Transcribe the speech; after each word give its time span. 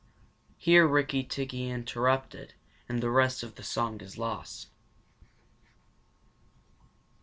(Here 0.57 0.87
Rikki 0.87 1.23
tikki 1.23 1.69
interrupted, 1.69 2.55
and 2.89 3.03
the 3.03 3.11
rest 3.11 3.43
of 3.43 3.53
the 3.53 3.61
song 3.61 4.01
is 4.01 4.17
lost.) 4.17 4.71